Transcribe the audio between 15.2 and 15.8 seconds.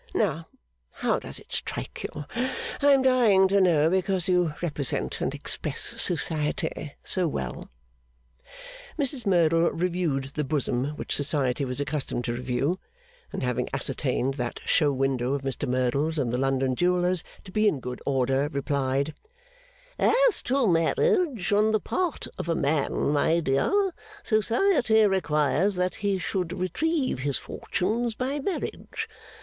of Mr